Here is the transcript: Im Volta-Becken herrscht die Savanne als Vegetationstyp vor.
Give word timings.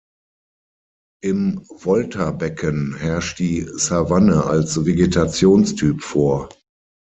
Im 1.23 1.63
Volta-Becken 1.75 2.95
herrscht 2.95 3.37
die 3.37 3.69
Savanne 3.75 4.45
als 4.45 4.83
Vegetationstyp 4.83 6.01
vor. 6.01 6.49